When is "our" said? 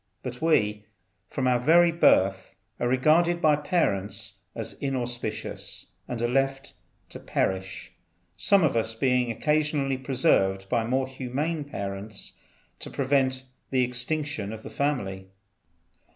1.47-1.59, 3.53-3.61